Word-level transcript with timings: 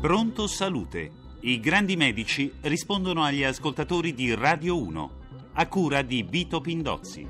Pronto 0.00 0.46
Salute. 0.46 1.10
I 1.40 1.58
grandi 1.58 1.96
medici 1.96 2.52
rispondono 2.62 3.24
agli 3.24 3.42
ascoltatori 3.42 4.14
di 4.14 4.32
Radio 4.32 4.80
1, 4.80 5.10
a 5.54 5.66
cura 5.66 6.02
di 6.02 6.22
Vito 6.22 6.60
Pindozzi. 6.60 7.26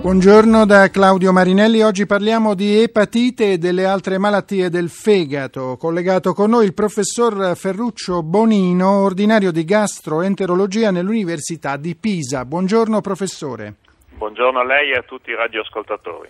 Buongiorno 0.00 0.66
da 0.66 0.90
Claudio 0.90 1.32
Marinelli, 1.32 1.82
oggi 1.82 2.04
parliamo 2.04 2.54
di 2.54 2.82
epatite 2.82 3.52
e 3.52 3.58
delle 3.58 3.84
altre 3.84 4.18
malattie 4.18 4.70
del 4.70 4.88
fegato. 4.88 5.76
Collegato 5.76 6.32
con 6.32 6.50
noi 6.50 6.64
il 6.64 6.74
professor 6.74 7.56
Ferruccio 7.56 8.24
Bonino, 8.24 8.98
ordinario 8.98 9.52
di 9.52 9.64
gastroenterologia 9.64 10.90
nell'Università 10.90 11.76
di 11.76 11.94
Pisa. 11.94 12.44
Buongiorno 12.44 13.00
professore. 13.02 13.76
Buongiorno 14.16 14.58
a 14.58 14.64
lei 14.64 14.90
e 14.90 14.96
a 14.96 15.02
tutti 15.02 15.30
i 15.30 15.36
radioascoltatori. 15.36 16.28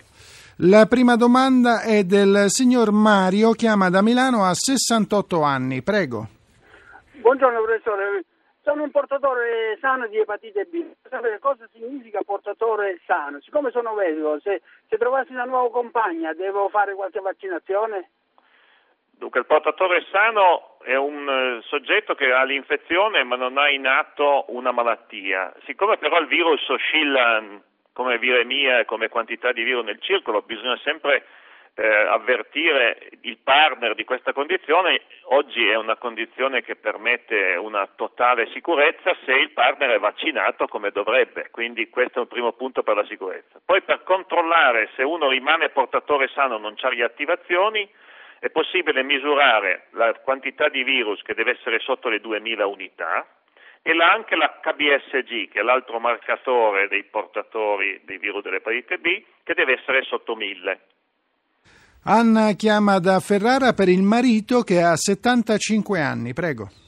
La 0.59 0.85
prima 0.85 1.17
domanda 1.17 1.81
è 1.81 2.03
del 2.03 2.47
signor 2.47 2.93
Mario, 2.93 3.51
chiama 3.51 3.89
da 3.89 4.01
Milano, 4.01 4.45
ha 4.45 4.53
68 4.53 5.43
anni. 5.43 5.83
Prego. 5.83 6.27
Buongiorno 7.19 7.61
professore, 7.61 8.23
sono 8.63 8.83
un 8.83 8.89
portatore 8.89 9.77
sano 9.81 10.07
di 10.07 10.17
epatite 10.17 10.63
B. 10.71 10.81
Sapere 11.09 11.39
cosa 11.39 11.67
significa 11.73 12.21
portatore 12.23 13.01
sano? 13.05 13.41
Siccome 13.41 13.69
sono 13.71 13.95
medico, 13.95 14.39
se, 14.39 14.61
se 14.87 14.95
trovassi 14.95 15.33
una 15.33 15.43
nuova 15.43 15.69
compagna 15.69 16.31
devo 16.31 16.69
fare 16.69 16.95
qualche 16.95 17.19
vaccinazione? 17.19 18.11
Dunque, 19.11 19.41
il 19.41 19.45
portatore 19.47 20.05
sano 20.09 20.77
è 20.83 20.95
un 20.95 21.27
eh, 21.27 21.61
soggetto 21.67 22.15
che 22.15 22.31
ha 22.31 22.45
l'infezione 22.45 23.25
ma 23.25 23.35
non 23.35 23.57
ha 23.57 23.69
in 23.69 23.87
atto 23.87 24.45
una 24.47 24.71
malattia. 24.71 25.53
Siccome 25.65 25.97
però 25.97 26.17
il 26.17 26.27
virus 26.27 26.65
oscilla 26.69 27.43
come 27.95 28.17
viremia 28.17 28.79
e 28.79 28.85
come 28.85 29.07
quantità 29.07 29.53
di 29.53 29.63
virus 29.63 29.85
nel 29.85 30.01
circolo, 30.01 30.41
bisogna 30.41 30.77
sempre 30.83 31.23
eh, 31.75 31.87
avvertire 31.87 33.07
il 33.21 33.37
partner 33.41 33.95
di 33.95 34.03
questa 34.03 34.33
condizione. 34.33 34.99
Oggi 35.29 35.65
è 35.65 35.75
una 35.75 35.95
condizione 35.95 36.61
che 36.61 36.75
permette 36.75 37.55
una 37.55 37.87
totale 37.95 38.49
sicurezza 38.51 39.15
se 39.23 39.31
il 39.31 39.51
partner 39.51 39.91
è 39.91 39.99
vaccinato 39.99 40.67
come 40.67 40.91
dovrebbe, 40.91 41.47
quindi 41.51 41.87
questo 41.89 42.17
è 42.17 42.21
un 42.23 42.27
primo 42.27 42.51
punto 42.51 42.83
per 42.83 42.97
la 42.97 43.05
sicurezza. 43.05 43.61
Poi 43.63 43.81
per 43.81 44.03
controllare 44.03 44.89
se 44.97 45.03
uno 45.03 45.29
rimane 45.29 45.69
portatore 45.69 46.27
sano, 46.33 46.57
non 46.57 46.75
ha 46.77 46.89
riattivazioni, 46.89 47.89
è 48.39 48.49
possibile 48.49 49.03
misurare 49.03 49.87
la 49.91 50.13
quantità 50.15 50.67
di 50.67 50.83
virus 50.83 51.21
che 51.21 51.33
deve 51.33 51.51
essere 51.51 51.79
sotto 51.79 52.09
le 52.09 52.19
2000 52.19 52.65
unità 52.67 53.25
e 53.87 53.93
là 53.93 54.11
anche 54.13 54.35
l'HBSG, 54.35 55.51
che 55.51 55.59
è 55.59 55.61
l'altro 55.61 55.99
marcatore 55.99 56.87
dei 56.87 57.03
portatori 57.03 58.01
dei 58.03 58.17
virus 58.17 58.41
dell'epatite 58.41 58.97
B, 58.97 59.23
che 59.43 59.53
deve 59.53 59.73
essere 59.73 60.01
sotto 60.01 60.35
1000. 60.35 60.79
Anna 62.05 62.53
chiama 62.53 62.97
da 62.97 63.19
Ferrara 63.19 63.73
per 63.73 63.87
il 63.87 64.01
marito 64.01 64.61
che 64.61 64.81
ha 64.81 64.95
75 64.95 66.01
anni, 66.01 66.33
prego. 66.33 66.84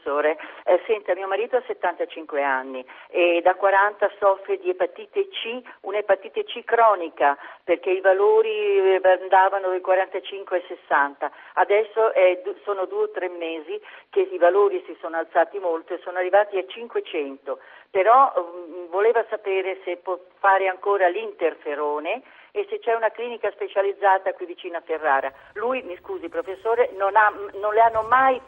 Professore, 0.00 0.38
eh, 0.64 0.80
senta 0.86 1.14
mio 1.14 1.26
marito 1.26 1.56
ha 1.56 1.62
75 1.66 2.42
anni 2.42 2.84
e 3.08 3.40
da 3.42 3.54
40 3.54 4.10
soffre 4.18 4.58
di 4.58 4.70
epatite 4.70 5.28
C, 5.28 5.60
un'epatite 5.82 6.44
C 6.44 6.64
cronica 6.64 7.36
perché 7.62 7.90
i 7.90 8.00
valori 8.00 8.48
eh, 8.48 9.00
andavano 9.20 9.68
dai 9.68 9.80
45 9.80 10.56
ai 10.56 10.64
60, 10.66 11.30
adesso 11.54 12.12
è, 12.14 12.42
sono 12.64 12.86
due 12.86 13.04
o 13.04 13.10
tre 13.10 13.28
mesi 13.28 13.80
che 14.08 14.20
i 14.20 14.38
valori 14.38 14.82
si 14.86 14.96
sono 15.00 15.16
alzati 15.18 15.58
molto 15.58 15.94
e 15.94 16.00
sono 16.02 16.18
arrivati 16.18 16.56
a 16.56 16.66
500, 16.66 17.58
però 17.90 18.32
um, 18.36 18.88
voleva 18.88 19.24
sapere 19.28 19.80
se 19.84 19.96
può 19.98 20.18
fare 20.38 20.66
ancora 20.66 21.08
l'interferone 21.08 22.22
e 22.52 22.66
se 22.68 22.78
c'è 22.78 22.94
una 22.94 23.10
clinica 23.10 23.50
specializzata 23.52 24.32
qui 24.32 24.46
vicino 24.46 24.78
a 24.78 24.82
Ferrara. 24.84 25.32
Lui, 25.54 25.82
mi 25.82 25.96
scusi 25.98 26.28
professore, 26.28 26.90
non, 26.96 27.14
ha, 27.14 27.32
non 27.54 27.74
le 27.74 27.80
hanno 27.80 28.02
mai 28.02 28.40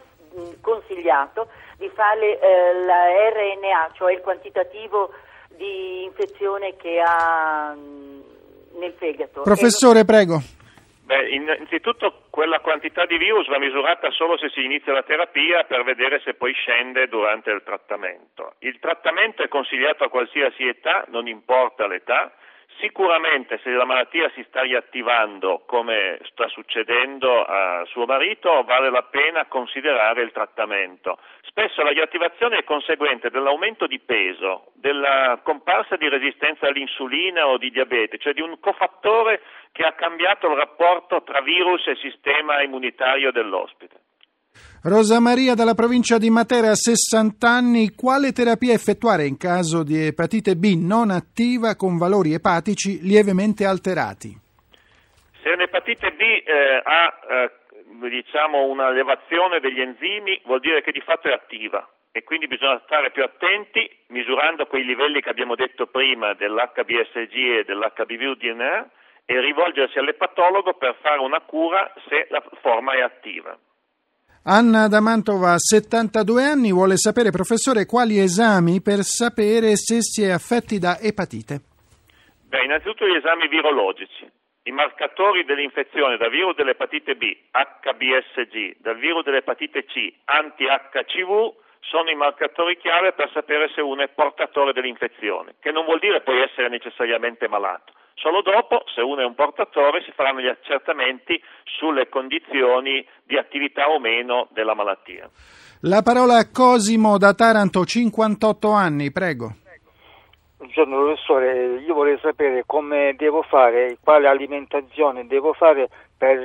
consigliato 0.60 1.48
di 1.76 1.88
fare 1.94 2.38
eh, 2.38 2.84
la 2.84 3.06
RNA, 3.30 3.90
cioè 3.94 4.12
il 4.12 4.20
quantitativo 4.20 5.12
di 5.56 6.04
infezione 6.04 6.76
che 6.76 7.02
ha 7.04 7.74
nel 7.74 8.92
fegato. 8.98 9.42
Professore, 9.42 10.00
lo... 10.00 10.04
prego. 10.04 10.40
Beh, 11.04 11.28
innanzitutto 11.30 12.22
quella 12.30 12.60
quantità 12.60 13.04
di 13.04 13.18
virus 13.18 13.48
va 13.48 13.58
misurata 13.58 14.10
solo 14.12 14.38
se 14.38 14.48
si 14.50 14.64
inizia 14.64 14.92
la 14.92 15.02
terapia 15.02 15.64
per 15.64 15.82
vedere 15.82 16.20
se 16.24 16.34
poi 16.34 16.52
scende 16.54 17.08
durante 17.08 17.50
il 17.50 17.62
trattamento. 17.64 18.54
Il 18.60 18.78
trattamento 18.78 19.42
è 19.42 19.48
consigliato 19.48 20.04
a 20.04 20.08
qualsiasi 20.08 20.66
età, 20.66 21.04
non 21.08 21.26
importa 21.26 21.86
l'età, 21.86 22.32
Sicuramente 22.78 23.60
se 23.62 23.70
la 23.70 23.84
malattia 23.84 24.30
si 24.34 24.44
sta 24.48 24.62
riattivando 24.62 25.62
come 25.66 26.18
sta 26.24 26.48
succedendo 26.48 27.44
a 27.44 27.84
suo 27.86 28.06
marito 28.06 28.62
vale 28.64 28.90
la 28.90 29.02
pena 29.04 29.46
considerare 29.46 30.22
il 30.22 30.32
trattamento. 30.32 31.18
Spesso 31.42 31.82
la 31.82 31.90
riattivazione 31.90 32.58
è 32.58 32.64
conseguente 32.64 33.30
dell'aumento 33.30 33.86
di 33.86 34.00
peso, 34.00 34.72
della 34.74 35.38
comparsa 35.42 35.96
di 35.96 36.08
resistenza 36.08 36.66
all'insulina 36.66 37.46
o 37.46 37.56
di 37.56 37.70
diabete, 37.70 38.18
cioè 38.18 38.32
di 38.32 38.40
un 38.40 38.58
cofattore 38.58 39.42
che 39.70 39.84
ha 39.84 39.92
cambiato 39.92 40.50
il 40.50 40.56
rapporto 40.56 41.22
tra 41.22 41.40
virus 41.40 41.86
e 41.86 41.96
sistema 41.96 42.62
immunitario 42.62 43.30
dell'ospite. 43.30 44.01
Rosa 44.84 45.20
Maria 45.20 45.54
dalla 45.54 45.74
provincia 45.74 46.18
di 46.18 46.28
Matera, 46.28 46.74
60 46.74 47.48
anni, 47.48 47.94
quale 47.94 48.32
terapia 48.32 48.72
effettuare 48.74 49.26
in 49.26 49.36
caso 49.36 49.84
di 49.84 50.06
epatite 50.06 50.56
B 50.56 50.74
non 50.74 51.10
attiva 51.10 51.76
con 51.76 51.96
valori 51.98 52.34
epatici 52.34 52.98
lievemente 53.00 53.64
alterati? 53.64 54.34
Se 55.40 55.50
un'epatite 55.50 56.10
B 56.18 56.20
eh, 56.20 56.82
ha 56.82 57.14
eh, 57.30 57.50
diciamo 58.10 58.64
una 58.64 58.90
degli 59.60 59.80
enzimi 59.80 60.40
vuol 60.46 60.58
dire 60.58 60.82
che 60.82 60.90
di 60.90 61.00
fatto 61.00 61.28
è 61.28 61.32
attiva 61.32 61.88
e 62.10 62.24
quindi 62.24 62.48
bisogna 62.48 62.82
stare 62.84 63.12
più 63.12 63.22
attenti 63.22 63.88
misurando 64.08 64.66
quei 64.66 64.84
livelli 64.84 65.22
che 65.22 65.30
abbiamo 65.30 65.54
detto 65.54 65.86
prima 65.86 66.34
dell'HBSG 66.34 67.34
e 67.60 67.64
dell'HBV-DNA 67.64 68.90
e 69.26 69.40
rivolgersi 69.40 69.98
all'epatologo 69.98 70.74
per 70.74 70.96
fare 71.00 71.20
una 71.20 71.38
cura 71.42 71.92
se 72.08 72.26
la 72.30 72.42
forma 72.60 72.94
è 72.94 73.00
attiva. 73.00 73.56
Anna 74.44 74.88
da 74.88 75.00
Mantova, 75.00 75.54
72 75.56 76.42
anni, 76.42 76.72
vuole 76.72 76.96
sapere, 76.96 77.30
professore, 77.30 77.86
quali 77.86 78.18
esami 78.18 78.82
per 78.82 79.06
sapere 79.06 79.76
se 79.76 80.02
si 80.02 80.24
è 80.26 80.30
affetti 80.30 80.80
da 80.80 80.98
epatite. 80.98 81.60
Beh, 82.50 82.64
innanzitutto 82.64 83.06
gli 83.06 83.14
esami 83.14 83.46
virologici. 83.46 84.26
I 84.64 84.72
marcatori 84.72 85.44
dell'infezione 85.44 86.16
da 86.16 86.28
virus 86.28 86.56
dell'epatite 86.56 87.14
B, 87.14 87.22
HBSG, 87.54 88.82
dal 88.82 88.98
virus 88.98 89.22
dell'epatite 89.22 89.84
C, 89.84 90.12
anti-HCV, 90.24 91.54
sono 91.78 92.10
i 92.10 92.16
marcatori 92.16 92.76
chiave 92.78 93.12
per 93.12 93.30
sapere 93.32 93.70
se 93.72 93.80
uno 93.80 94.02
è 94.02 94.08
portatore 94.08 94.72
dell'infezione, 94.72 95.54
che 95.60 95.70
non 95.70 95.84
vuol 95.84 96.00
dire 96.00 96.20
poi 96.20 96.42
essere 96.42 96.68
necessariamente 96.68 97.46
malato. 97.46 97.92
Solo 98.14 98.42
dopo, 98.42 98.84
se 98.94 99.00
uno 99.00 99.22
è 99.22 99.24
un 99.24 99.34
portatore, 99.34 100.02
si 100.02 100.12
faranno 100.12 100.40
gli 100.40 100.48
accertamenti 100.48 101.42
sulle 101.64 102.08
condizioni 102.08 103.04
di 103.24 103.36
attività 103.36 103.88
o 103.88 103.98
meno 103.98 104.48
della 104.52 104.74
malattia. 104.74 105.28
La 105.82 106.02
parola 106.02 106.36
a 106.36 106.48
Cosimo 106.50 107.18
da 107.18 107.34
Taranto, 107.34 107.84
58 107.84 108.70
anni, 108.70 109.10
prego. 109.10 109.56
Buongiorno 110.58 110.96
professore, 110.96 111.80
io 111.84 111.94
vorrei 111.94 112.18
sapere 112.20 112.62
come 112.66 113.14
devo 113.16 113.42
fare, 113.42 113.98
quale 114.00 114.28
alimentazione 114.28 115.26
devo 115.26 115.54
fare 115.54 115.88
per, 116.16 116.38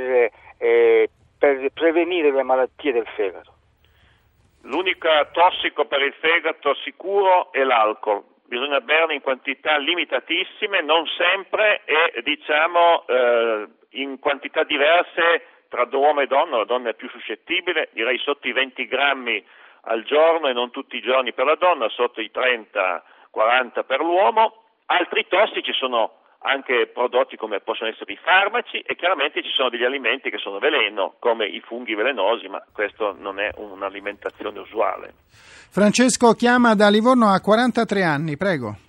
eh, 0.57 1.09
per 1.37 1.69
prevenire 1.71 2.31
le 2.31 2.41
malattie 2.41 2.93
del 2.93 3.05
fegato. 3.15 3.53
L'unico 4.61 5.07
tossico 5.31 5.85
per 5.85 6.01
il 6.01 6.13
fegato 6.19 6.73
sicuro 6.83 7.51
è 7.51 7.61
l'alcol 7.61 8.23
bisogna 8.47 8.81
berne 8.81 9.15
in 9.15 9.21
quantità 9.21 9.77
limitatissime, 9.77 10.81
non 10.81 11.05
sempre 11.17 11.81
e 11.85 12.21
diciamo 12.23 13.05
eh, 13.07 13.67
in 13.91 14.19
quantità 14.19 14.63
diverse 14.63 15.45
tra 15.69 15.87
uomo 15.91 16.21
e 16.21 16.27
donna, 16.27 16.57
la 16.57 16.65
donna 16.65 16.89
è 16.89 16.93
più 16.93 17.09
suscettibile, 17.09 17.89
direi 17.91 18.17
sotto 18.19 18.47
i 18.47 18.53
20 18.53 18.87
grammi 18.87 19.45
al 19.81 20.03
giorno 20.03 20.47
e 20.47 20.53
non 20.53 20.71
tutti 20.71 20.97
i 20.97 21.01
giorni 21.01 21.33
per 21.33 21.45
la 21.45 21.55
donna, 21.55 21.89
sotto 21.89 22.21
i 22.21 22.31
30-40 22.33 23.85
per 23.85 23.99
l'uomo. 23.99 24.63
Altri 24.85 25.27
tossici 25.27 25.73
sono 25.73 26.16
anche 26.39 26.89
prodotti 26.93 27.35
come 27.35 27.59
possono 27.59 27.89
essere 27.89 28.13
i 28.13 28.19
farmaci 28.21 28.79
e 28.79 28.95
chiaramente 28.95 29.41
ci 29.43 29.49
sono 29.49 29.69
degli 29.69 29.83
alimenti 29.83 30.29
che 30.29 30.37
sono 30.37 30.59
veleno, 30.59 31.15
come 31.19 31.45
i 31.45 31.59
funghi 31.61 31.95
velenosi, 31.95 32.47
ma 32.47 32.63
questo 32.71 33.15
non 33.17 33.39
è 33.39 33.51
un'alimentazione 33.55 34.59
usuale. 34.59 35.13
Francesco 35.29 36.33
chiama 36.33 36.75
da 36.75 36.89
Livorno 36.89 37.27
a 37.27 37.39
43 37.39 38.03
anni, 38.03 38.37
prego. 38.37 38.86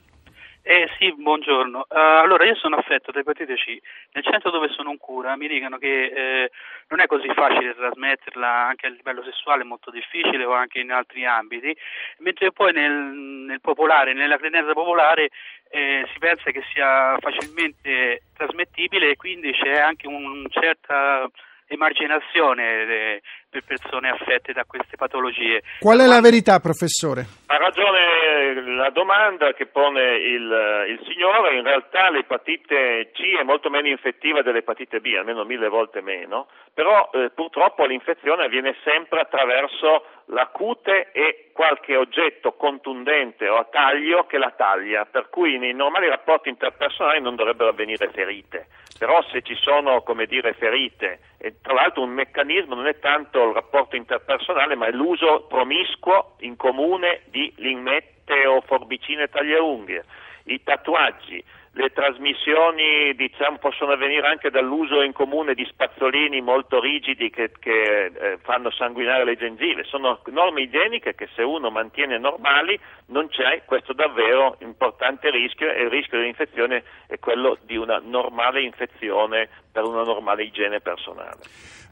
Eh 0.71 0.87
sì, 0.99 1.15
buongiorno. 1.17 1.87
Uh, 1.89 1.97
allora, 1.97 2.45
io 2.45 2.55
sono 2.55 2.77
affetto 2.77 3.11
da 3.11 3.21
epatite 3.21 3.55
C. 3.55 3.79
Nel 4.13 4.23
centro 4.23 4.51
dove 4.51 4.69
sono 4.69 4.91
in 4.91 4.99
cura 4.99 5.35
mi 5.35 5.49
dicono 5.49 5.79
che 5.79 6.05
eh, 6.05 6.51
non 6.89 7.01
è 7.01 7.07
così 7.07 7.27
facile 7.33 7.75
trasmetterla 7.75 8.67
anche 8.67 8.85
a 8.87 8.91
livello 8.91 9.23
sessuale, 9.23 9.65
molto 9.65 9.91
difficile 9.91 10.45
o 10.45 10.53
anche 10.53 10.81
in 10.81 10.93
altri 10.93 11.25
ambiti, 11.25 11.75
mentre 12.19 12.53
poi 12.53 12.75
nel, 12.75 12.93
nel 12.93 13.63
popolare, 13.63 14.13
nella 14.13 14.37
credenza 14.37 14.75
popolare 14.75 15.31
eh, 15.71 16.07
si 16.13 16.19
pensa 16.19 16.51
che 16.51 16.63
sia 16.71 17.17
facilmente 17.19 18.25
trasmettibile 18.37 19.13
e 19.13 19.17
quindi 19.17 19.53
c'è 19.53 19.79
anche 19.79 20.07
un 20.07 20.45
certa 20.51 21.31
emarginazione 21.69 23.23
per 23.51 23.65
persone 23.65 24.11
affette 24.11 24.53
da 24.53 24.65
queste 24.65 24.97
patologie. 24.97 25.63
Qual 25.81 25.99
è 25.99 26.07
la 26.07 26.21
verità, 26.21 26.59
professore? 26.61 27.25
Ha 27.47 27.57
ragione 27.57 28.77
la 28.77 28.91
domanda 28.91 29.53
che 29.55 29.67
pone 29.67 30.17
il, 30.17 30.87
il 30.89 31.01
signore, 31.09 31.57
in 31.57 31.63
realtà 31.63 32.11
l'epatite 32.11 33.11
C 33.13 33.39
è 33.41 33.43
molto 33.45 33.71
meno 33.71 33.89
infettiva 33.89 34.43
dell'epatite 34.43 35.01
B, 35.01 35.15
almeno 35.19 35.45
mille 35.45 35.69
volte 35.69 36.03
meno, 36.03 36.49
però 36.75 37.09
eh, 37.13 37.31
purtroppo 37.35 37.87
l'infezione 37.87 38.45
avviene 38.45 38.77
sempre 38.85 39.21
attraverso 39.21 40.05
la 40.27 40.47
cute 40.49 41.11
e 41.13 41.51
qualche 41.53 41.97
oggetto 41.97 42.53
contundente 42.53 43.49
o 43.49 43.57
a 43.57 43.65
taglio 43.65 44.27
che 44.27 44.37
la 44.37 44.53
taglia, 44.57 45.07
per 45.07 45.29
cui 45.31 45.59
nei 45.59 45.75
normali 45.75 46.07
rapporti 46.09 46.51
interpersonali 46.51 47.21
non 47.21 47.35
dovrebbero 47.35 47.71
avvenire 47.71 48.11
ferite. 48.11 48.67
Però 48.99 49.23
se 49.31 49.43
ci 49.43 49.55
sono, 49.55 50.03
come 50.03 50.27
dire, 50.27 50.53
ferite, 50.55 51.21
e 51.39 51.61
tra 51.63 51.73
l'altro 51.73 52.03
un 52.03 52.11
meccanismo 52.11 52.75
non 52.75 52.87
è 52.87 52.99
tanto 52.99 53.38
il 53.47 53.55
rapporto 53.55 53.97
interpersonale, 53.97 54.75
ma 54.75 54.87
è 54.87 54.91
l'uso 54.91 55.47
promiscuo 55.49 56.35
in 56.41 56.57
comune 56.57 57.23
di 57.27 57.53
limmette 57.57 58.47
o 58.47 58.61
forbicine 58.63 59.29
tagliaunghie, 59.29 60.05
i 60.45 60.63
tatuaggi, 60.63 61.43
le 61.73 61.91
trasmissioni 61.91 63.15
diciamo, 63.15 63.59
possono 63.59 63.93
avvenire 63.93 64.27
anche 64.27 64.51
dall'uso 64.51 65.03
in 65.03 65.13
comune 65.13 65.55
di 65.55 65.65
spazzolini 65.65 66.41
molto 66.41 66.81
rigidi 66.81 67.31
che, 67.31 67.53
che 67.59 68.05
eh, 68.07 68.39
fanno 68.43 68.71
sanguinare 68.71 69.25
le 69.25 69.37
gengive. 69.37 69.85
Sono 69.85 70.21
norme 70.27 70.63
igieniche 70.63 71.15
che 71.15 71.29
se 71.35 71.43
uno 71.43 71.71
mantiene 71.71 72.19
normali 72.19 72.79
non 73.07 73.29
c'è 73.29 73.63
questo 73.65 73.93
davvero 73.93 74.57
importante 74.61 75.31
rischio 75.31 75.71
e 75.71 75.83
il 75.83 75.91
rischio 75.91 76.19
dell'infezione 76.19 76.83
è 77.07 77.19
quello 77.19 77.59
di 77.63 77.77
una 77.77 78.01
normale 78.03 78.63
infezione 78.63 79.49
per 79.71 79.85
una 79.85 80.03
normale 80.03 80.45
igiene 80.45 80.81
personale. 80.81 81.39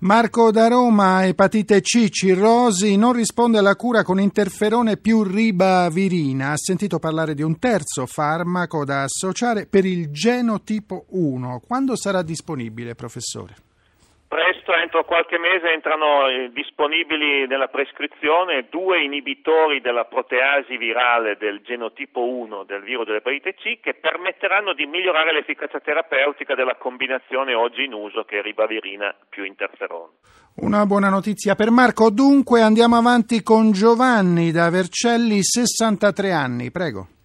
Marco 0.00 0.50
da 0.50 0.68
Roma, 0.68 1.24
epatite 1.24 1.80
C, 1.80 2.10
cirrosi, 2.10 2.98
non 2.98 3.14
risponde 3.14 3.56
alla 3.56 3.76
cura 3.76 4.02
con 4.02 4.20
interferone 4.20 4.98
più 4.98 5.22
ribavirina. 5.22 6.50
Ha 6.50 6.56
sentito 6.56 6.98
parlare 6.98 7.32
di 7.32 7.42
un 7.42 7.58
terzo 7.58 8.04
farmaco 8.04 8.84
da 8.84 9.04
associare 9.04 9.65
per 9.66 9.84
il 9.84 10.10
genotipo 10.10 11.04
1. 11.10 11.60
Quando 11.66 11.96
sarà 11.96 12.22
disponibile, 12.22 12.94
professore? 12.94 13.54
Presto, 14.28 14.74
entro 14.74 15.04
qualche 15.04 15.38
mese, 15.38 15.70
entrano 15.72 16.26
eh, 16.26 16.50
disponibili 16.52 17.46
nella 17.46 17.68
prescrizione 17.68 18.66
due 18.68 19.04
inibitori 19.04 19.80
della 19.80 20.04
proteasi 20.04 20.76
virale 20.76 21.36
del 21.38 21.60
genotipo 21.62 22.26
1 22.26 22.64
del 22.64 22.82
virus 22.82 23.06
dell'epatite 23.06 23.54
C 23.54 23.78
che 23.80 23.94
permetteranno 23.94 24.74
di 24.74 24.84
migliorare 24.86 25.32
l'efficacia 25.32 25.78
terapeutica 25.78 26.56
della 26.56 26.74
combinazione 26.74 27.54
oggi 27.54 27.84
in 27.84 27.92
uso 27.92 28.24
che 28.24 28.40
è 28.40 28.42
ribavirina 28.42 29.14
più 29.28 29.44
interferone. 29.44 30.14
Una 30.56 30.86
buona 30.86 31.08
notizia 31.08 31.54
per 31.54 31.70
Marco. 31.70 32.10
Dunque 32.10 32.62
andiamo 32.62 32.96
avanti 32.96 33.44
con 33.44 33.70
Giovanni 33.70 34.50
da 34.50 34.70
Vercelli, 34.70 35.38
63 35.40 36.32
anni. 36.32 36.72
Prego. 36.72 37.15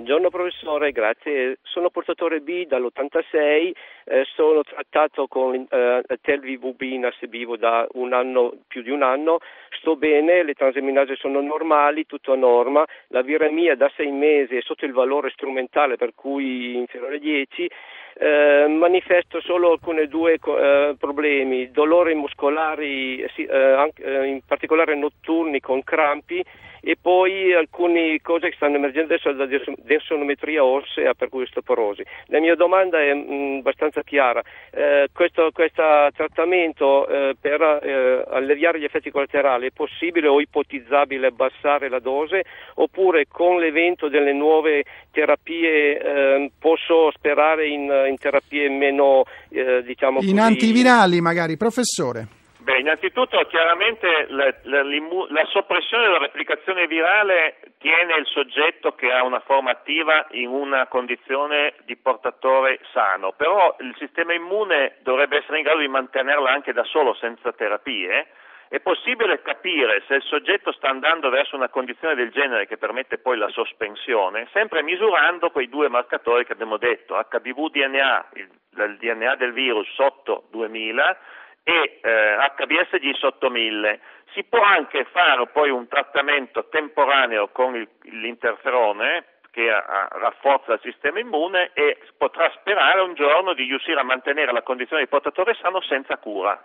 Buongiorno 0.00 0.30
professore, 0.30 0.92
grazie. 0.92 1.58
Sono 1.60 1.90
portatore 1.90 2.40
B 2.40 2.66
dall'86, 2.66 3.70
eh, 4.04 4.24
sono 4.34 4.62
trattato 4.62 5.26
con 5.26 5.54
eh, 5.54 6.02
telvibubina 6.22 7.12
sebivo 7.20 7.58
da 7.58 7.86
un 7.92 8.14
anno, 8.14 8.54
più 8.66 8.80
di 8.80 8.88
un 8.88 9.02
anno, 9.02 9.40
sto 9.78 9.96
bene, 9.96 10.42
le 10.42 10.54
transaminasi 10.54 11.16
sono 11.16 11.42
normali, 11.42 12.06
tutto 12.06 12.32
a 12.32 12.36
norma, 12.36 12.82
la 13.08 13.20
viremia 13.20 13.76
da 13.76 13.92
sei 13.94 14.10
mesi 14.10 14.56
è 14.56 14.62
sotto 14.62 14.86
il 14.86 14.92
valore 14.92 15.28
strumentale 15.28 15.96
per 15.96 16.14
cui 16.14 16.78
inferiore 16.78 17.16
a 17.16 17.18
10, 17.18 17.70
eh, 18.14 18.66
manifesto 18.68 19.42
solo 19.42 19.72
alcuni 19.72 20.08
due 20.08 20.38
eh, 20.42 20.94
problemi, 20.98 21.70
dolori 21.72 22.14
muscolari, 22.14 23.22
sì, 23.34 23.44
eh, 23.44 23.54
anche, 23.54 24.02
eh, 24.02 24.24
in 24.28 24.40
particolare 24.46 24.94
notturni 24.96 25.60
con 25.60 25.84
crampi 25.84 26.42
e 26.80 26.96
poi 27.00 27.54
alcune 27.54 28.20
cose 28.22 28.48
che 28.48 28.56
stanno 28.56 28.76
emergendo 28.76 29.14
adesso 29.14 29.32
da 29.32 29.46
densonometria 29.46 30.64
ossea 30.64 31.14
per 31.14 31.28
cui 31.28 31.42
osteoporosi. 31.42 32.04
La 32.26 32.40
mia 32.40 32.54
domanda 32.54 33.00
è 33.00 33.12
mh, 33.12 33.32
mm, 33.32 33.58
abbastanza 33.58 34.02
chiara, 34.02 34.42
eh, 34.72 35.08
questo, 35.12 35.50
questo, 35.52 35.82
trattamento 36.14 37.06
eh, 37.08 37.36
per 37.40 37.60
eh, 37.60 38.24
alleviare 38.30 38.80
gli 38.80 38.84
effetti 38.84 39.10
collaterali 39.10 39.66
è 39.66 39.70
possibile 39.70 40.28
o 40.28 40.40
ipotizzabile 40.40 41.28
abbassare 41.28 41.88
la 41.88 42.00
dose 42.00 42.44
oppure 42.74 43.26
con 43.28 43.58
l'evento 43.58 44.08
delle 44.08 44.32
nuove 44.32 44.84
terapie 45.10 45.98
ehm, 45.98 46.50
posso 46.58 47.10
sperare 47.12 47.68
in, 47.68 47.90
in 48.08 48.16
terapie 48.18 48.68
meno 48.68 49.24
eh, 49.50 49.82
diciamo 49.82 50.20
in 50.20 50.36
così... 50.36 50.38
antivirali 50.38 51.20
magari, 51.20 51.56
professore? 51.56 52.39
Beh, 52.70 52.78
innanzitutto 52.78 53.36
chiaramente 53.48 54.26
la, 54.28 54.54
la, 54.62 54.84
la, 54.84 55.44
soppressione 55.46 56.04
della 56.04 56.18
replicazione 56.18 56.86
virale 56.86 57.58
tiene 57.78 58.14
il 58.14 58.26
soggetto 58.26 58.94
che 58.94 59.10
ha 59.10 59.24
una 59.24 59.40
forma 59.40 59.72
attiva 59.72 60.28
in 60.30 60.50
una 60.50 60.86
condizione 60.86 61.74
di 61.82 61.96
portatore 61.96 62.78
sano, 62.92 63.32
però 63.32 63.74
il 63.80 63.92
sistema 63.98 64.34
immune 64.34 64.98
dovrebbe 65.02 65.38
essere 65.38 65.56
in 65.56 65.64
grado 65.64 65.80
di 65.80 65.88
mantenerla 65.88 66.48
anche 66.48 66.72
da 66.72 66.84
solo 66.84 67.12
senza 67.14 67.50
terapie. 67.50 68.28
È 68.68 68.78
possibile 68.78 69.42
capire 69.42 70.04
se 70.06 70.14
il 70.14 70.22
soggetto 70.22 70.70
sta 70.70 70.90
andando 70.90 71.28
verso 71.28 71.56
una 71.56 71.70
condizione 71.70 72.14
del 72.14 72.30
genere 72.30 72.68
che 72.68 72.78
permette 72.78 73.18
poi 73.18 73.36
la 73.36 73.48
sospensione, 73.48 74.46
sempre 74.52 74.84
misurando 74.84 75.50
quei 75.50 75.68
due 75.68 75.88
marcatori 75.88 76.44
che 76.44 76.52
abbiamo 76.52 76.76
detto, 76.76 77.16
HBV-DNA, 77.16 78.26
il, 78.34 78.48
il 78.76 78.96
DNA 78.96 79.34
del 79.34 79.52
virus 79.52 79.92
sotto 79.92 80.44
2000 80.52 81.18
e 81.62 82.00
eh, 82.02 82.36
HBSG 82.56 83.14
sotto 83.16 83.50
1000. 83.50 84.00
Si 84.34 84.44
può 84.44 84.62
anche 84.62 85.06
fare 85.10 85.46
poi 85.48 85.70
un 85.70 85.88
trattamento 85.88 86.68
temporaneo 86.68 87.48
con 87.48 87.74
il, 87.74 87.88
l'interferone 88.02 89.24
che 89.50 89.68
a, 89.68 89.78
a, 89.84 90.08
rafforza 90.18 90.74
il 90.74 90.80
sistema 90.82 91.18
immune 91.18 91.70
e 91.74 91.98
potrà 92.16 92.50
sperare 92.60 93.00
un 93.00 93.14
giorno 93.14 93.52
di 93.54 93.64
riuscire 93.64 93.98
a 93.98 94.04
mantenere 94.04 94.52
la 94.52 94.62
condizione 94.62 95.02
di 95.02 95.08
portatore 95.08 95.56
sano 95.60 95.80
senza 95.82 96.16
cura. 96.18 96.62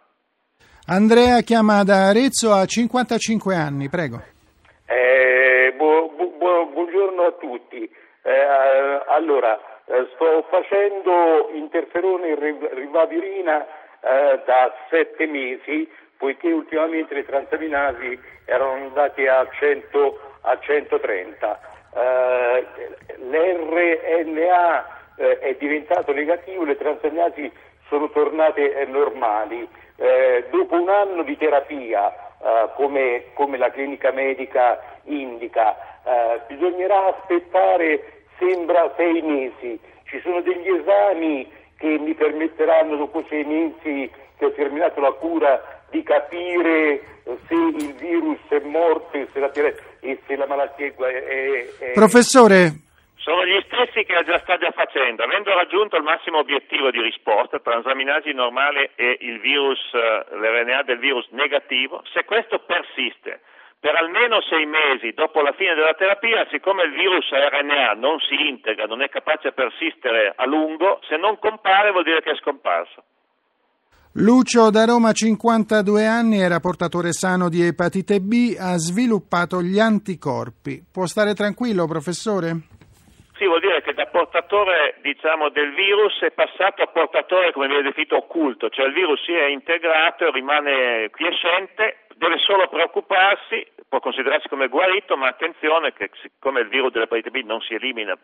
Andrea 0.87 1.41
chiama 1.41 1.83
da 1.83 2.09
Arezzo 2.09 2.51
a 2.51 2.63
55 2.65 3.55
anni, 3.55 3.89
prego. 3.89 4.21
Eh, 4.85 5.73
bu- 5.75 6.13
bu- 6.15 6.37
buongiorno 6.71 7.23
a 7.23 7.31
tutti. 7.31 7.89
Eh, 8.21 9.01
allora, 9.07 9.59
eh, 9.85 10.07
sto 10.13 10.45
facendo 10.49 11.49
interferone 11.53 12.29
in 12.29 12.67
ribavirina 12.73 13.65
eh, 14.01 14.41
da 14.45 14.73
sette 14.89 15.25
mesi, 15.25 15.89
poiché 16.17 16.51
ultimamente 16.51 17.13
le 17.13 17.25
transaminasi 17.25 18.19
erano 18.45 18.73
andate 18.73 19.27
a, 19.27 19.47
100, 19.49 20.19
a 20.41 20.59
130. 20.59 21.59
Eh, 21.95 22.67
L'RNA 23.17 24.85
eh, 25.15 25.39
è 25.39 25.55
diventato 25.55 26.13
negativo, 26.13 26.63
le 26.63 26.77
transaminasi 26.77 27.51
sono 27.87 28.09
tornate 28.09 28.75
eh, 28.75 28.85
normali. 28.85 29.67
Eh, 29.97 30.45
dopo 30.49 30.75
un 30.75 30.89
anno 30.89 31.23
di 31.23 31.37
terapia, 31.37 32.13
come, 32.75 33.31
come, 33.33 33.57
la 33.57 33.71
clinica 33.71 34.11
medica 34.11 34.79
indica, 35.05 35.75
bisognerà 36.47 37.07
aspettare, 37.07 38.25
sembra, 38.37 38.93
sei 38.97 39.21
mesi. 39.23 39.79
Ci 40.03 40.19
sono 40.19 40.41
degli 40.41 40.67
esami 40.67 41.51
che 41.85 41.99
mi 41.99 42.15
permetteranno 42.15 42.95
dopo 42.95 43.23
sei 43.29 43.43
mesi 43.43 44.11
che 44.39 44.45
ho 44.45 44.51
terminato 44.53 44.99
la 44.99 45.11
cura 45.11 45.83
di 45.91 46.01
capire 46.01 47.21
se 47.47 47.53
il 47.53 47.93
virus 47.93 48.39
è 48.49 48.59
morto 48.61 49.15
e 49.15 49.27
se 49.31 49.39
la, 49.39 49.51
e 49.53 50.19
se 50.25 50.35
la 50.35 50.47
malattia 50.47 50.87
è, 50.87 50.91
è, 50.91 51.67
è... 51.77 51.91
Professore, 51.93 52.73
sono 53.17 53.45
gli 53.45 53.61
stessi 53.67 54.03
che 54.03 54.23
già 54.25 54.39
sta 54.39 54.57
già 54.57 54.71
facendo, 54.71 55.21
avendo 55.21 55.53
raggiunto 55.53 55.95
il 55.95 56.03
massimo 56.03 56.39
obiettivo 56.39 56.89
di 56.89 57.01
risposta, 57.01 57.59
transaminasi 57.59 58.33
normale 58.33 58.91
e 58.95 59.17
il 59.21 59.39
virus, 59.39 59.79
eh, 59.93 60.25
l'RNA 60.37 60.81
del 60.83 60.97
virus 60.97 61.27
negativo, 61.29 62.01
se 62.11 62.25
questo 62.25 62.59
persiste 62.65 63.41
per 63.79 63.95
almeno 63.95 64.41
sei 64.41 64.65
mesi 64.65 65.11
dopo 65.11 65.41
la 65.41 65.53
fine 65.53 65.75
della 65.75 65.93
terapia, 65.93 66.47
siccome 66.49 66.83
il 66.83 66.93
virus 66.93 67.29
RNA 67.29 67.93
non 67.93 68.19
si 68.19 68.35
integra, 68.47 68.85
non 68.85 69.01
è 69.01 69.09
capace 69.09 69.49
a 69.49 69.51
persistere 69.51 70.33
a 70.35 70.45
lungo, 70.45 70.99
se 71.07 71.17
non 71.17 71.37
compare 71.39 71.91
vuol 71.91 72.03
dire 72.03 72.21
che 72.21 72.31
è 72.31 72.35
scomparso. 72.35 73.03
Lucio 74.17 74.69
da 74.69 74.85
Roma, 74.85 75.11
52 75.11 76.05
anni, 76.05 76.39
era 76.39 76.61
portatore 76.61 77.11
sano 77.11 77.49
di 77.49 77.61
epatite 77.61 78.21
B, 78.21 78.55
ha 78.57 78.77
sviluppato 78.77 79.61
gli 79.61 79.77
anticorpi. 79.77 80.81
Può 80.89 81.05
stare 81.05 81.33
tranquillo, 81.33 81.85
professore? 81.85 82.74
Sì, 83.37 83.45
vuol 83.45 83.59
dire 83.59 83.81
che 83.81 83.93
da 83.93 84.05
portatore 84.05 84.95
diciamo, 85.01 85.49
del 85.49 85.73
virus 85.73 86.21
è 86.21 86.31
passato 86.31 86.81
a 86.81 86.87
portatore, 86.87 87.51
come 87.51 87.67
viene 87.67 87.83
definito, 87.83 88.15
occulto, 88.15 88.69
cioè 88.69 88.85
il 88.85 88.93
virus 88.93 89.21
si 89.23 89.33
è 89.33 89.47
integrato 89.47 90.25
e 90.25 90.31
rimane 90.31 91.09
quiescente, 91.09 92.05
deve 92.15 92.37
solo 92.37 92.69
preoccuparsi, 92.69 93.67
può 93.89 93.99
considerarsi 93.99 94.47
come 94.47 94.69
guarito, 94.69 95.17
ma 95.17 95.27
attenzione 95.27 95.91
che 95.91 96.11
siccome 96.21 96.61
il 96.61 96.69
virus 96.69 96.93
dell'epatite 96.93 97.29
B 97.29 97.43
non 97.43 97.59
si 97.59 97.73
elimina 97.73 98.17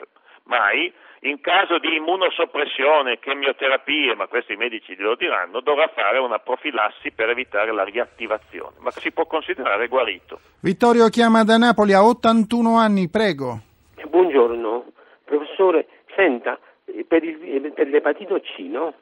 mai, 0.44 0.91
in 1.24 1.41
caso 1.41 1.77
di 1.77 1.96
immunosoppressione, 1.96 3.20
chemioterapie, 3.20 4.15
ma 4.15 4.27
questi 4.27 4.53
i 4.53 4.56
medici 4.56 4.96
glielo 4.96 5.15
diranno, 5.15 5.60
dovrà 5.60 5.89
fare 5.94 6.20
una 6.20 6.39
profilassi 6.39 7.12
per 7.12 7.30
evitare 7.30 7.74
la 7.74 7.84
riattivazione, 7.84 8.77
ma 8.80 8.91
si 8.91 9.12
può 9.12 9.25
considerare 9.25 9.88
guarito. 9.88 10.39
Vittorio 10.62 11.10
chiama 11.10 11.44
da 11.44 11.58
Napoli 11.58 11.91
a 11.91 12.01
81 12.03 12.77
anni, 12.77 13.10
prego. 13.10 13.60
Buongiorno, 14.08 14.86
professore, 15.32 15.88
senta, 16.16 16.60
per, 17.08 17.24
il, 17.24 17.72
per 17.74 17.88
l'epatito 17.88 18.40
C, 18.42 18.60
no? 18.60 18.94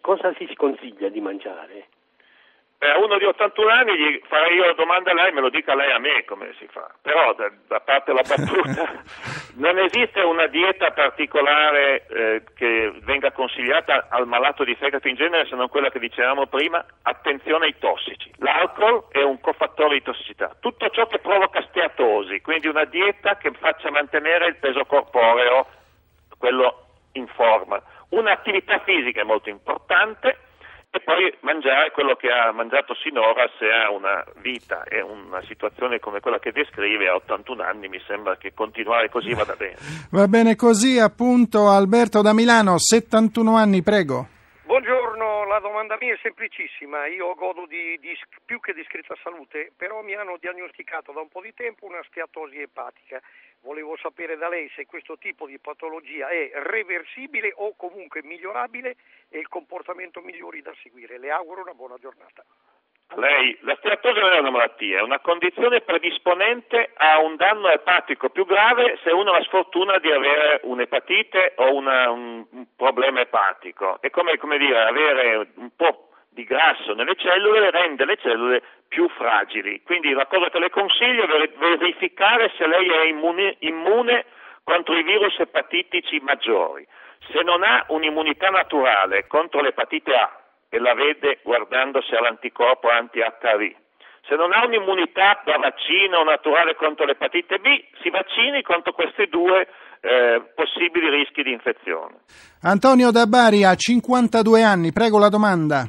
cosa 0.00 0.32
si 0.38 0.54
consiglia 0.54 1.08
di 1.08 1.20
mangiare? 1.20 1.86
A 2.88 2.98
uno 2.98 3.18
di 3.18 3.24
81 3.24 3.68
anni 3.68 3.94
gli 3.94 4.20
farei 4.26 4.56
io 4.56 4.64
la 4.64 4.72
domanda 4.72 5.10
a 5.10 5.14
lei, 5.14 5.32
me 5.32 5.42
lo 5.42 5.50
dica 5.50 5.74
lei 5.74 5.92
a 5.92 5.98
me 5.98 6.24
come 6.24 6.54
si 6.58 6.66
fa. 6.68 6.90
Però, 7.02 7.34
da, 7.34 7.50
da 7.68 7.80
parte 7.80 8.12
la 8.14 8.22
battuta, 8.22 9.02
non 9.60 9.78
esiste 9.78 10.20
una 10.20 10.46
dieta 10.46 10.90
particolare 10.92 12.06
eh, 12.06 12.42
che 12.54 12.90
venga 13.02 13.32
consigliata 13.32 14.06
al 14.08 14.26
malato 14.26 14.64
di 14.64 14.74
fegato 14.76 15.08
in 15.08 15.16
genere 15.16 15.46
se 15.46 15.56
non 15.56 15.68
quella 15.68 15.90
che 15.90 15.98
dicevamo 15.98 16.46
prima, 16.46 16.82
attenzione 17.02 17.66
ai 17.66 17.76
tossici. 17.78 18.32
L'alcol 18.38 19.08
è 19.10 19.22
un 19.22 19.38
cofattore 19.40 19.94
di 19.96 20.02
tossicità. 20.02 20.56
Tutto 20.58 20.88
ciò 20.88 21.06
che 21.06 21.18
provoca 21.18 21.62
steatosi, 21.68 22.40
quindi 22.40 22.66
una 22.66 22.84
dieta 22.84 23.36
che 23.36 23.52
faccia 23.58 23.90
mantenere 23.90 24.46
il 24.46 24.56
peso 24.56 24.86
corporeo, 24.86 25.66
quello 26.38 26.86
in 27.12 27.26
forma. 27.26 27.78
Un'attività 28.08 28.78
fisica 28.78 29.20
è 29.20 29.24
molto 29.24 29.50
importante 29.50 30.48
e 30.92 31.00
poi 31.00 31.32
mangiare 31.42 31.92
quello 31.92 32.16
che 32.16 32.28
ha 32.28 32.50
mangiato 32.50 32.94
sinora 32.94 33.48
se 33.58 33.70
ha 33.70 33.90
una 33.92 34.24
vita 34.42 34.82
e 34.84 35.00
una 35.00 35.40
situazione 35.46 36.00
come 36.00 36.18
quella 36.18 36.40
che 36.40 36.50
descrive 36.50 37.08
a 37.08 37.14
81 37.14 37.62
anni 37.62 37.88
mi 37.88 38.02
sembra 38.08 38.36
che 38.36 38.52
continuare 38.52 39.08
così 39.08 39.32
vada 39.32 39.54
bene. 39.54 39.76
Va 40.10 40.26
bene 40.26 40.56
così 40.56 40.98
appunto 40.98 41.68
Alberto 41.68 42.22
da 42.22 42.32
Milano, 42.32 42.76
71 42.76 43.56
anni, 43.56 43.82
prego. 43.82 44.38
Buongiorno, 44.70 45.46
la 45.46 45.58
domanda 45.58 45.96
mia 46.00 46.14
è 46.14 46.18
semplicissima, 46.22 47.06
io 47.06 47.34
godo 47.34 47.66
di, 47.66 47.98
di, 47.98 48.16
più 48.44 48.60
che 48.60 48.72
di 48.72 48.84
scritta 48.84 49.16
salute, 49.20 49.72
però 49.76 50.00
mi 50.00 50.14
hanno 50.14 50.36
diagnosticato 50.36 51.10
da 51.10 51.18
un 51.18 51.28
po' 51.28 51.40
di 51.40 51.52
tempo 51.54 51.86
una 51.86 52.00
steatosi 52.04 52.60
epatica 52.60 53.20
Volevo 53.62 53.94
sapere 53.96 54.36
da 54.36 54.48
lei 54.48 54.70
se 54.74 54.86
questo 54.86 55.18
tipo 55.18 55.46
di 55.46 55.58
patologia 55.58 56.28
è 56.28 56.50
reversibile 56.54 57.52
o 57.56 57.74
comunque 57.76 58.22
migliorabile 58.22 58.96
e 59.28 59.38
il 59.38 59.48
comportamento 59.48 60.22
migliore 60.22 60.62
da 60.62 60.72
seguire. 60.82 61.18
Le 61.18 61.30
auguro 61.30 61.60
una 61.60 61.74
buona 61.74 61.96
giornata. 61.98 62.42
Lei, 63.16 63.58
la 63.62 63.76
steatosi 63.78 64.20
non 64.20 64.32
è 64.32 64.38
una 64.38 64.50
malattia, 64.50 65.00
è 65.00 65.02
una 65.02 65.18
condizione 65.18 65.80
predisponente 65.80 66.92
a 66.94 67.18
un 67.18 67.34
danno 67.36 67.68
epatico 67.68 68.30
più 68.30 68.46
grave 68.46 68.98
se 69.02 69.10
uno 69.10 69.32
ha 69.32 69.38
la 69.38 69.44
sfortuna 69.44 69.98
di 69.98 70.10
avere 70.12 70.60
un'epatite 70.62 71.54
o 71.56 71.74
una, 71.74 72.10
un, 72.10 72.46
un, 72.50 72.66
problema 72.76 73.20
epatico. 73.20 73.98
È 74.00 74.10
come, 74.10 74.36
come 74.38 74.58
dire, 74.58 74.80
avere 74.80 75.48
un 75.56 75.70
po' 75.74 76.10
di 76.30 76.44
grasso 76.44 76.94
nelle 76.94 77.16
cellule 77.16 77.70
rende 77.70 78.04
le 78.04 78.16
cellule 78.16 78.62
più 78.86 79.08
fragili. 79.08 79.82
Quindi 79.82 80.12
la 80.12 80.26
cosa 80.26 80.48
che 80.48 80.60
le 80.60 80.70
consiglio 80.70 81.24
è 81.24 81.50
verificare 81.58 82.52
se 82.56 82.66
lei 82.66 82.88
è 82.88 83.04
immune, 83.06 83.56
immune 83.60 84.24
contro 84.62 84.96
i 84.96 85.02
virus 85.02 85.36
epatitici 85.40 86.20
maggiori. 86.20 86.86
Se 87.32 87.42
non 87.42 87.64
ha 87.64 87.84
un'immunità 87.88 88.50
naturale 88.50 89.26
contro 89.26 89.60
l'epatite 89.60 90.14
A 90.14 90.39
e 90.70 90.78
la 90.78 90.94
vede 90.94 91.40
guardando 91.42 92.00
se 92.00 92.16
ha 92.16 92.22
l'anticorpo 92.22 92.88
anti-HIV, 92.88 93.74
se 94.26 94.36
non 94.36 94.52
ha 94.52 94.64
un'immunità 94.64 95.42
da 95.44 95.58
vaccino 95.58 96.22
naturale 96.22 96.76
contro 96.76 97.04
l'epatite 97.04 97.58
B, 97.58 97.66
si 98.00 98.08
vaccini 98.10 98.62
contro 98.62 98.92
questi 98.92 99.26
due 99.26 99.66
eh, 100.00 100.42
possibili 100.54 101.10
rischi 101.10 101.42
di 101.42 101.50
infezione. 101.50 102.20
Antonio 102.62 103.10
da 103.10 103.26
Bari 103.26 103.64
ha 103.64 103.74
52 103.74 104.62
anni, 104.62 104.92
prego 104.92 105.18
la 105.18 105.28
domanda. 105.28 105.88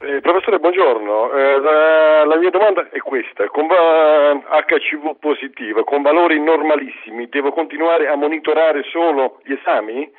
Eh, 0.00 0.20
professore, 0.20 0.58
buongiorno. 0.58 1.32
Eh, 1.32 1.60
la, 1.60 2.24
la, 2.24 2.36
mia 2.36 2.50
domanda 2.50 2.88
è 2.90 2.98
questa. 2.98 3.46
Con 3.48 3.66
HCV 3.68 5.18
positiva, 5.18 5.84
con 5.84 6.02
valori 6.02 6.40
normalissimi, 6.40 7.28
devo 7.28 7.52
continuare 7.52 8.08
a 8.08 8.16
monitorare 8.16 8.82
solo 8.90 9.40
gli 9.44 9.52
esami? 9.52 10.10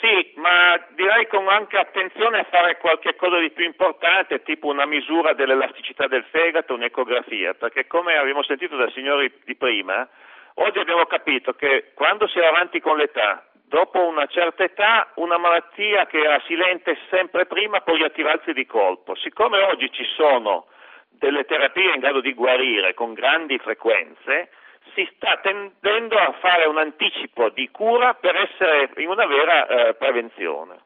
Sì, 0.00 0.32
ma 0.36 0.82
direi 0.94 1.26
con 1.26 1.46
anche 1.48 1.76
attenzione 1.76 2.38
a 2.38 2.44
fare 2.44 2.78
qualche 2.78 3.16
cosa 3.16 3.38
di 3.38 3.50
più 3.50 3.66
importante, 3.66 4.42
tipo 4.42 4.68
una 4.68 4.86
misura 4.86 5.34
dell'elasticità 5.34 6.06
del 6.06 6.24
fegato, 6.30 6.72
un'ecografia, 6.72 7.52
perché 7.52 7.86
come 7.86 8.16
abbiamo 8.16 8.42
sentito 8.42 8.76
dai 8.76 8.90
signori 8.92 9.30
di 9.44 9.54
prima, 9.56 10.08
oggi 10.54 10.78
abbiamo 10.78 11.04
capito 11.04 11.52
che 11.52 11.92
quando 11.92 12.26
si 12.28 12.38
è 12.38 12.46
avanti 12.46 12.80
con 12.80 12.96
l'età 12.96 13.44
dopo 13.70 14.04
una 14.04 14.26
certa 14.26 14.64
età 14.64 15.12
una 15.16 15.36
malattia 15.36 16.06
che 16.06 16.18
era 16.18 16.42
silente 16.46 16.98
sempre 17.10 17.44
prima 17.46 17.82
può 17.82 17.94
riattivarsi 17.94 18.54
di 18.54 18.64
colpo. 18.64 19.14
Siccome 19.16 19.60
oggi 19.60 19.92
ci 19.92 20.04
sono 20.16 20.66
delle 21.10 21.44
terapie 21.44 21.92
in 21.94 22.00
grado 22.00 22.20
di 22.20 22.32
guarire 22.32 22.94
con 22.94 23.12
grandi 23.12 23.58
frequenze, 23.58 24.50
si 24.94 25.08
sta 25.14 25.38
tendendo 25.42 26.16
a 26.16 26.34
fare 26.40 26.66
un 26.66 26.78
anticipo 26.78 27.50
di 27.50 27.68
cura 27.70 28.14
per 28.14 28.34
essere 28.36 28.90
in 28.96 29.08
una 29.08 29.26
vera 29.26 29.66
eh, 29.66 29.94
prevenzione. 29.94 30.78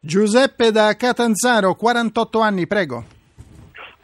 Giuseppe 0.00 0.70
da 0.70 0.94
Catanzaro, 0.96 1.74
48 1.74 2.40
anni, 2.40 2.66
prego. 2.66 3.04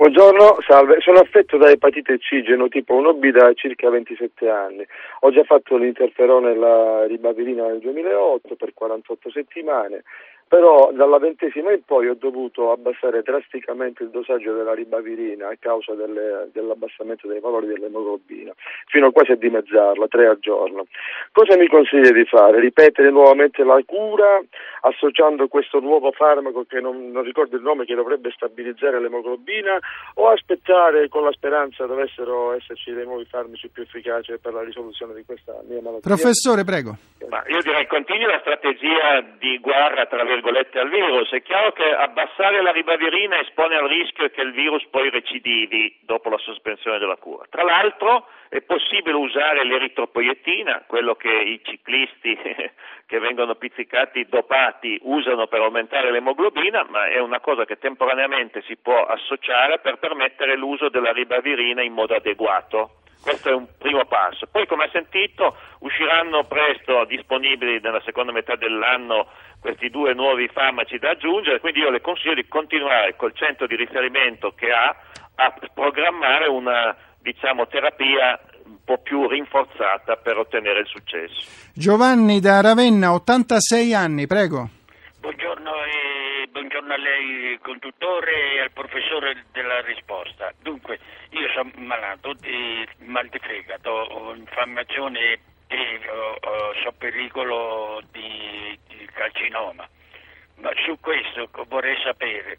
Buongiorno, 0.00 0.56
salve. 0.66 0.98
Sono 1.00 1.18
affetto 1.18 1.58
da 1.58 1.68
epatite 1.68 2.16
C 2.16 2.40
genotipo 2.40 2.98
1B 2.98 3.32
da 3.32 3.52
circa 3.52 3.90
27 3.90 4.48
anni. 4.48 4.82
Ho 5.20 5.30
già 5.30 5.44
fatto 5.44 5.76
l'interferone 5.76 6.52
e 6.52 6.54
la 6.54 7.06
ribavirina 7.06 7.66
nel 7.66 7.80
2008 7.80 8.54
per 8.54 8.72
48 8.72 9.30
settimane 9.30 10.04
però 10.50 10.90
dalla 10.92 11.18
ventesima 11.18 11.70
in 11.70 11.84
poi 11.84 12.08
ho 12.08 12.16
dovuto 12.18 12.72
abbassare 12.72 13.22
drasticamente 13.22 14.02
il 14.02 14.10
dosaggio 14.10 14.52
della 14.52 14.74
ribavirina 14.74 15.46
a 15.46 15.54
causa 15.56 15.94
delle, 15.94 16.48
dell'abbassamento 16.52 17.28
dei 17.28 17.38
valori 17.38 17.68
dell'emoglobina, 17.68 18.52
fino 18.88 19.12
quasi 19.12 19.30
a 19.30 19.36
dimezzarla, 19.36 20.08
tre 20.08 20.26
al 20.26 20.40
giorno. 20.40 20.86
Cosa 21.30 21.56
mi 21.56 21.68
consiglia 21.68 22.10
di 22.10 22.24
fare? 22.24 22.58
Ripetere 22.58 23.12
nuovamente 23.12 23.62
la 23.62 23.80
cura 23.86 24.42
associando 24.80 25.46
questo 25.46 25.78
nuovo 25.78 26.10
farmaco 26.10 26.64
che 26.64 26.80
non, 26.80 27.12
non 27.12 27.22
ricordo 27.22 27.54
il 27.54 27.62
nome 27.62 27.84
che 27.84 27.94
dovrebbe 27.94 28.32
stabilizzare 28.32 29.00
l'emoglobina 29.00 29.78
o 30.14 30.30
aspettare 30.30 31.08
con 31.08 31.22
la 31.22 31.30
speranza 31.30 31.86
dovessero 31.86 32.54
esserci 32.54 32.92
dei 32.92 33.04
nuovi 33.04 33.24
farmaci 33.24 33.68
più 33.68 33.84
efficaci 33.84 34.36
per 34.42 34.52
la 34.52 34.64
risoluzione 34.64 35.14
di 35.14 35.24
questa 35.24 35.54
mia 35.68 35.80
malattia? 35.80 36.00
Professore, 36.00 36.64
prego. 36.64 36.96
Ma 37.28 37.44
io 37.46 37.62
direi 37.62 37.86
continui 37.86 38.24
la 38.24 38.40
strategia 38.40 39.24
di 39.38 39.60
guerra 39.60 40.02
attraverso 40.02 40.39
virgolette 40.40 40.78
al 40.78 40.88
virus. 40.88 41.30
È 41.30 41.42
chiaro 41.42 41.72
che 41.72 41.84
abbassare 41.84 42.62
la 42.62 42.72
ribavirina 42.72 43.38
espone 43.40 43.76
al 43.76 43.86
rischio 43.86 44.28
che 44.30 44.40
il 44.40 44.52
virus 44.52 44.84
poi 44.90 45.10
recidivi 45.10 45.98
dopo 46.02 46.30
la 46.30 46.38
sospensione 46.38 46.98
della 46.98 47.16
cura. 47.16 47.44
Tra 47.48 47.62
l'altro 47.62 48.26
è 48.48 48.62
possibile 48.62 49.16
usare 49.16 49.64
l'eritropoietina, 49.64 50.84
quello 50.86 51.14
che 51.14 51.30
i 51.30 51.60
ciclisti 51.62 52.36
che 53.06 53.18
vengono 53.18 53.54
pizzicati 53.54 54.26
dopati 54.28 54.98
usano 55.02 55.46
per 55.46 55.60
aumentare 55.60 56.10
l'emoglobina, 56.10 56.86
ma 56.88 57.06
è 57.06 57.18
una 57.18 57.40
cosa 57.40 57.64
che 57.64 57.78
temporaneamente 57.78 58.62
si 58.62 58.76
può 58.76 59.04
associare 59.04 59.78
per 59.78 59.98
permettere 59.98 60.56
l'uso 60.56 60.88
della 60.88 61.12
ribavirina 61.12 61.82
in 61.82 61.92
modo 61.92 62.14
adeguato. 62.14 62.94
Questo 63.22 63.50
è 63.50 63.52
un 63.52 63.66
primo 63.76 64.06
passo. 64.06 64.46
Poi, 64.50 64.66
come 64.66 64.84
ha 64.84 64.90
sentito, 64.90 65.54
usciranno 65.80 66.44
presto 66.44 67.04
disponibili 67.04 67.78
nella 67.80 68.00
seconda 68.00 68.32
metà 68.32 68.56
dell'anno 68.56 69.28
questi 69.60 69.90
due 69.90 70.14
nuovi 70.14 70.48
farmaci 70.48 70.98
da 70.98 71.10
aggiungere, 71.10 71.60
quindi 71.60 71.80
io 71.80 71.90
le 71.90 72.00
consiglio 72.00 72.34
di 72.34 72.48
continuare 72.48 73.14
col 73.16 73.34
centro 73.34 73.66
di 73.66 73.76
riferimento 73.76 74.52
che 74.56 74.70
ha 74.70 74.96
a 75.34 75.54
programmare 75.72 76.48
una 76.48 76.96
diciamo, 77.20 77.66
terapia 77.66 78.38
un 78.64 78.78
po' 78.84 78.98
più 78.98 79.28
rinforzata 79.28 80.16
per 80.16 80.38
ottenere 80.38 80.80
il 80.80 80.86
successo. 80.86 81.70
Giovanni 81.74 82.40
da 82.40 82.60
Ravenna, 82.60 83.12
86 83.12 83.94
anni, 83.94 84.26
prego. 84.26 84.68
Buongiorno, 85.20 85.70
eh, 85.84 86.48
buongiorno 86.50 86.94
a 86.94 86.96
lei 86.96 87.58
conduttore 87.60 88.54
e 88.54 88.60
al 88.60 88.72
professore 88.72 89.44
della 89.52 89.80
risposta. 89.82 90.52
Dunque, 90.62 90.98
io 91.30 91.48
sono 91.54 91.70
malato 91.76 92.32
di 92.34 92.86
mal 93.04 93.28
di 93.28 93.38
fegato, 93.38 93.90
ho 93.90 94.34
infiammazione 94.34 95.38
e 95.70 96.00
ho, 96.10 96.36
ho, 96.40 96.74
so 96.82 96.92
pericolo 96.98 98.00
di, 98.10 98.78
di 98.88 99.08
carcinoma. 99.12 99.88
Ma 100.56 100.70
su 100.84 100.98
questo 101.00 101.48
vorrei 101.68 101.96
sapere 102.02 102.58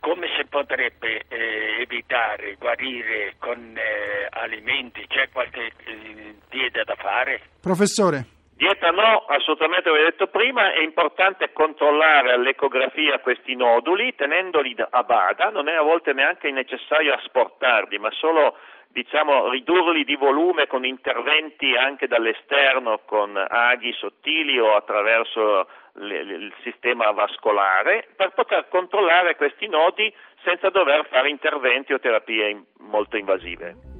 come 0.00 0.26
si 0.36 0.44
potrebbe 0.46 1.22
eh, 1.28 1.82
evitare, 1.82 2.56
guarire 2.58 3.36
con 3.38 3.76
eh, 3.76 4.26
alimenti, 4.30 5.06
c'è 5.06 5.28
qualche 5.30 5.70
eh, 5.84 6.34
malattie 6.52 6.84
da 6.84 6.94
fare? 6.96 7.40
Professore. 7.60 8.26
Dieta 8.54 8.90
no, 8.90 9.24
assolutamente 9.26 9.88
come 9.88 10.02
detto 10.02 10.26
prima, 10.28 10.72
è 10.72 10.82
importante 10.82 11.52
controllare 11.52 12.32
all'ecografia 12.32 13.18
questi 13.18 13.56
noduli 13.56 14.14
tenendoli 14.14 14.76
a 14.90 15.02
bada, 15.02 15.50
non 15.50 15.68
è 15.68 15.74
a 15.74 15.82
volte 15.82 16.12
neanche 16.12 16.50
necessario 16.50 17.14
asportarli, 17.14 17.98
ma 17.98 18.10
solo 18.12 18.56
diciamo, 18.92 19.48
ridurli 19.48 20.04
di 20.04 20.16
volume 20.16 20.66
con 20.66 20.84
interventi 20.84 21.74
anche 21.76 22.06
dall'esterno 22.06 23.00
con 23.04 23.36
aghi 23.36 23.92
sottili 23.92 24.58
o 24.58 24.76
attraverso 24.76 25.66
il 25.94 26.52
sistema 26.62 27.10
vascolare 27.10 28.08
per 28.16 28.32
poter 28.34 28.68
controllare 28.68 29.36
questi 29.36 29.68
nodi 29.68 30.12
senza 30.42 30.70
dover 30.70 31.06
fare 31.08 31.28
interventi 31.28 31.92
o 31.92 31.98
terapie 31.98 32.64
molto 32.78 33.16
invasive. 33.16 33.91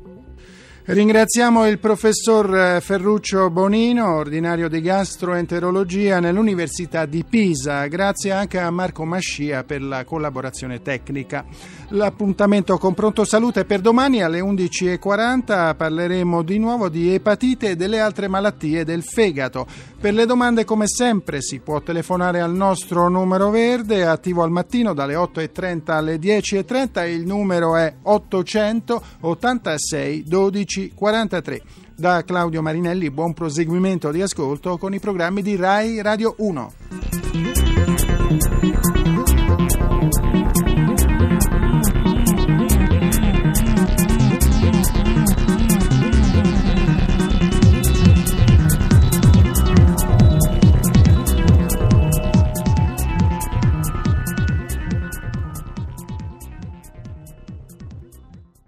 Ringraziamo 0.84 1.68
il 1.68 1.78
professor 1.78 2.56
eh, 2.56 2.80
Ferruccio 2.80 3.48
Bonino, 3.50 4.16
ordinario 4.16 4.68
di 4.68 4.80
gastroenterologia 4.80 6.18
nell'Università 6.18 7.06
di 7.06 7.22
Pisa. 7.22 7.86
Grazie 7.86 8.32
anche 8.32 8.58
a 8.58 8.68
Marco 8.72 9.04
Mascia 9.04 9.62
per 9.62 9.80
la 9.80 10.04
collaborazione 10.04 10.82
tecnica. 10.82 11.44
L'appuntamento 11.90 12.78
con 12.78 12.94
Pronto 12.94 13.24
Salute 13.24 13.64
per 13.64 13.80
domani 13.80 14.24
alle 14.24 14.40
11.40 14.40 15.76
parleremo 15.76 16.42
di 16.42 16.58
nuovo 16.58 16.88
di 16.88 17.14
epatite 17.14 17.70
e 17.70 17.76
delle 17.76 18.00
altre 18.00 18.26
malattie 18.26 18.84
del 18.84 19.04
fegato. 19.04 19.68
Per 20.02 20.12
le 20.12 20.26
domande 20.26 20.64
come 20.64 20.88
sempre 20.88 21.40
si 21.40 21.61
può 21.61 21.80
telefonare 21.80 22.40
al 22.40 22.52
nostro 22.52 23.09
numero 23.09 23.50
verde 23.50 24.04
attivo 24.04 24.42
al 24.42 24.50
mattino 24.50 24.94
dalle 24.94 25.14
8.30 25.14 25.92
alle 25.92 26.16
10.30 26.16 27.09
il 27.09 27.25
numero 27.25 27.76
è 27.76 27.94
886 28.02 30.25
12 30.25 30.92
43. 30.92 31.62
Da 31.94 32.25
Claudio 32.25 32.62
Marinelli 32.62 33.12
buon 33.12 33.32
proseguimento 33.32 34.11
di 34.11 34.21
ascolto 34.21 34.76
con 34.76 34.92
i 34.92 34.99
programmi 34.99 35.40
di 35.40 35.54
RAI 35.54 36.02
Radio 36.02 36.35
1. 36.38 37.12